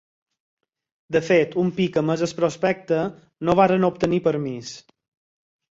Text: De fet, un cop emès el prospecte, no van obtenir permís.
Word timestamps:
De 1.15 1.21
fet, 1.27 1.53
un 1.65 1.69
cop 1.81 2.01
emès 2.03 2.25
el 2.29 2.35
prospecte, 2.41 3.05
no 3.49 3.59
van 3.61 3.91
obtenir 3.95 4.25
permís. 4.31 4.77